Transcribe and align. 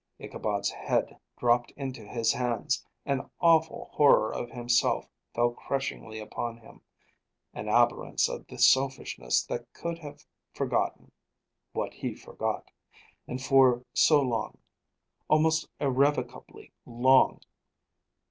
Ichabod's 0.17 0.71
head 0.71 1.19
dropped 1.37 1.69
into 1.77 2.01
his 2.03 2.33
hands. 2.33 2.83
An 3.05 3.29
awful 3.39 3.91
horror 3.93 4.33
of 4.33 4.49
himself 4.49 5.07
fell 5.35 5.51
crushingly 5.51 6.17
upon 6.17 6.57
him; 6.57 6.81
an 7.53 7.69
abhorrence 7.69 8.27
of 8.27 8.47
the 8.47 8.57
selfishness 8.57 9.45
that 9.45 9.71
could 9.73 9.99
have 9.99 10.25
forgotten 10.55 11.11
what 11.73 11.93
he 11.93 12.15
forgot; 12.15 12.71
and 13.27 13.43
for 13.43 13.85
so 13.93 14.19
long, 14.23 14.57
almost 15.27 15.69
irrevocably 15.79 16.73
long. 16.83 17.39